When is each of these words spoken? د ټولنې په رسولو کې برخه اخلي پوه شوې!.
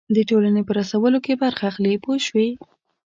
د 0.15 0.17
ټولنې 0.29 0.61
په 0.67 0.71
رسولو 0.79 1.17
کې 1.25 1.33
برخه 1.43 1.63
اخلي 1.71 1.93
پوه 2.03 2.17
شوې!. 2.27 2.49